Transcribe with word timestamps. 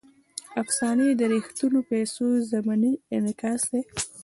افسانې 0.61 1.07
د 1.19 1.21
ریښتونو 1.33 1.79
پېښو 1.89 2.27
ضمني 2.51 2.93
انعکاس 3.15 3.61
دی. 3.71 3.81